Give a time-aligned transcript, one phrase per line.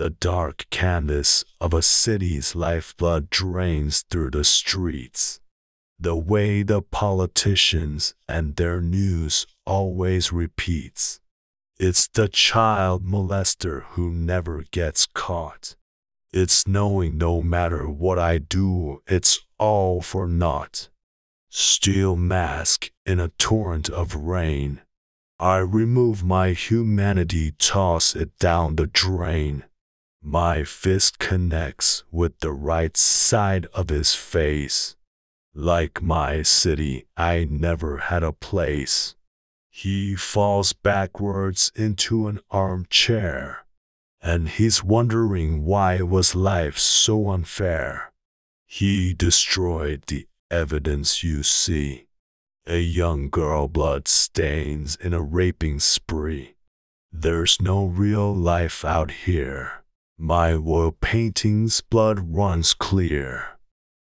[0.00, 5.40] The dark canvas of a city's lifeblood drains through the streets.
[5.98, 11.20] The way the politicians and their news always repeats.
[11.78, 15.76] It's the child molester who never gets caught.
[16.32, 20.88] It's knowing no matter what I do, it's all for naught.
[21.50, 24.80] Steel mask in a torrent of rain.
[25.38, 29.64] I remove my humanity, toss it down the drain.
[30.22, 34.96] My fist connects with the right side of his face.
[35.54, 39.16] Like my city, I never had a place.
[39.70, 43.64] He falls backwards into an armchair,
[44.20, 48.12] and he's wondering why was life so unfair.
[48.66, 52.06] He destroyed the evidence you see.
[52.66, 56.56] A young girl blood stains in a raping spree.
[57.10, 59.79] There's no real life out here.
[60.22, 63.58] My oil painting's blood runs clear.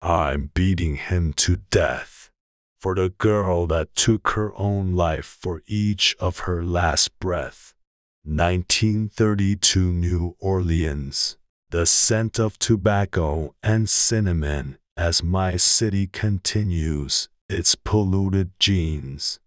[0.00, 2.30] I'm beating him to death
[2.78, 7.74] for the girl that took her own life for each of her last breath.
[8.22, 11.38] 1932 New Orleans.
[11.70, 19.40] The scent of tobacco and cinnamon as my city continues its polluted genes.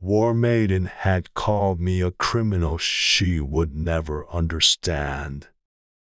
[0.00, 5.48] War Maiden had called me a criminal she would never understand.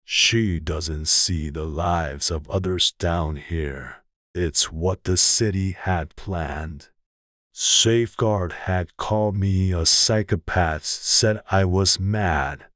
[0.09, 3.97] She doesn't see the lives of others down here.
[4.33, 6.87] It's what the city had planned.
[7.51, 12.67] Safeguard had called me a psychopath, said I was mad.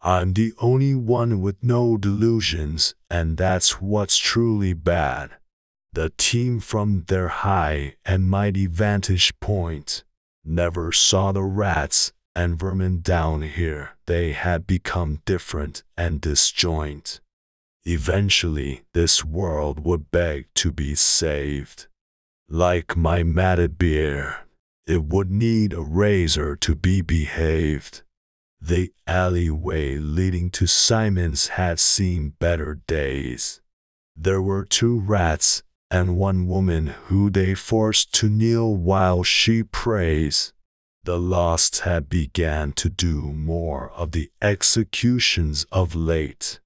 [0.00, 5.30] I'm the only one with no delusions, and that's what's truly bad.
[5.92, 10.02] The team from their high and mighty vantage point
[10.44, 17.20] never saw the rats and vermin down here, they had become different and disjoint.
[17.84, 21.86] Eventually, this world would beg to be saved.
[22.48, 24.46] Like my matted beer,
[24.86, 28.02] it would need a razor to be behaved.
[28.60, 33.60] The alleyway leading to Simon's had seen better days.
[34.16, 40.52] There were two rats and one woman who they forced to kneel while she prays
[41.04, 46.60] the lost had began to do more of the executions of late.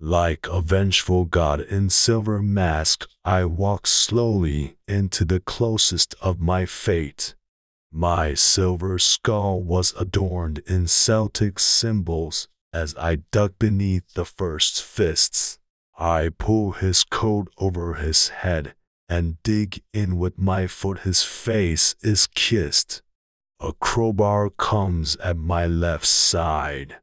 [0.00, 6.66] Like a vengeful god in silver mask, I walked slowly into the closest of my
[6.66, 7.34] fate.
[7.92, 15.58] My silver skull was adorned in Celtic symbols as I dug beneath the first fists.
[15.98, 18.74] I pull his coat over his head
[19.08, 23.00] and dig in with my foot his face is kissed.
[23.60, 26.96] A crowbar comes at my left side,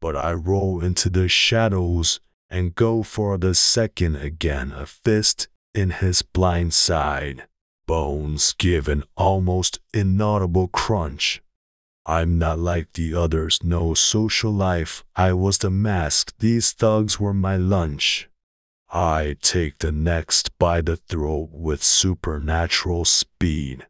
[0.00, 5.90] but I roll into the shadows and go for the second again, a fist in
[5.90, 7.46] his blind side.
[7.86, 11.42] Bones give an almost inaudible crunch.
[12.06, 15.04] I'm not like the others, no social life.
[15.16, 18.28] I was the mask, these thugs were my lunch.
[18.90, 23.86] I take the next by the throat with supernatural speed.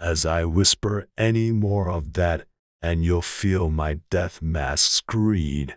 [0.00, 2.46] As I whisper any more of that,
[2.80, 5.76] and you'll feel my death mask's greed.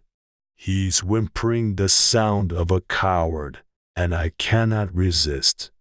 [0.55, 3.59] He's whimpering the sound of a coward,
[3.97, 5.71] and I cannot resist.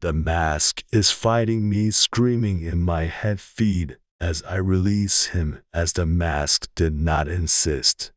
[0.00, 5.92] The mask is fighting me, screaming in my head feed as I release him, as
[5.92, 8.10] the mask did not insist.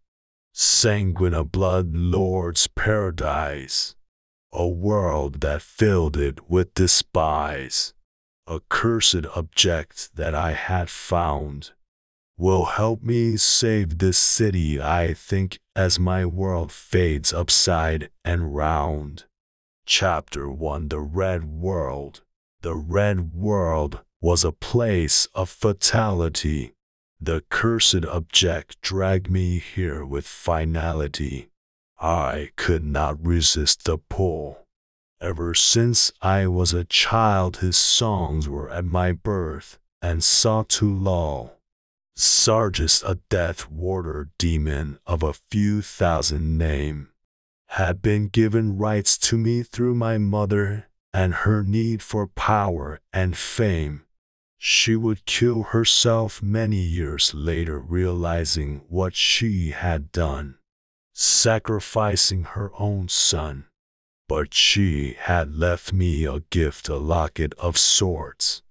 [0.53, 3.95] Sanguine blood lord's paradise,
[4.51, 7.93] a world that filled it with despise
[8.47, 11.71] a cursed object that I had found
[12.37, 19.25] will help me save this city, I think, as my world fades upside and round.
[19.85, 22.21] Chapter 1 The Red World
[22.61, 26.73] The Red World was a place of fatality.
[27.19, 31.49] The cursed object dragged me here with finality.
[31.99, 34.66] I could not resist the pull.
[35.19, 40.93] Ever since I was a child, his songs were at my birth and sought to
[40.93, 41.59] lull.
[42.15, 47.09] Sargis, a death warder demon of a few thousand name,
[47.69, 53.35] had been given rights to me through my mother and her need for power and
[53.35, 54.05] fame.
[54.59, 60.59] She would kill herself many years later, realizing what she had done,
[61.13, 63.65] sacrificing her own son
[64.27, 68.61] but she had left me a gift, a locket of sorts,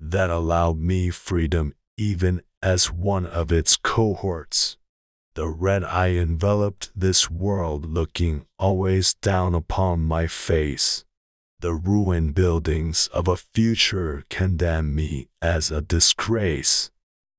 [0.00, 4.76] that allowed me freedom even as one of its cohorts.
[5.34, 11.04] The red eye enveloped this world, looking always down upon my face.
[11.60, 16.90] The ruined buildings of a future condemn me as a disgrace.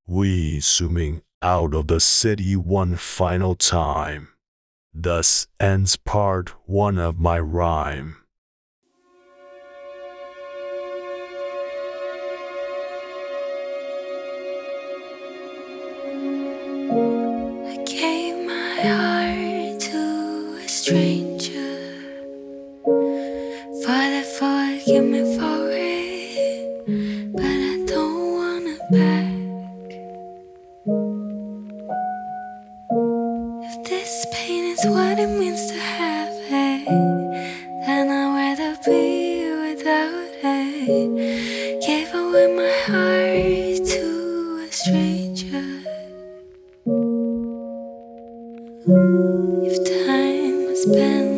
[0.07, 4.29] We zooming out of the city one final time.
[4.99, 8.17] Thus ends part one of my rhyme.
[34.31, 36.87] Pain is what it means to have it,
[37.87, 41.85] I'd rather be without it.
[41.85, 45.67] Gave away my heart to a stranger.
[49.69, 49.75] If
[50.05, 51.36] time was been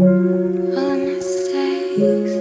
[0.00, 2.37] all the mistakes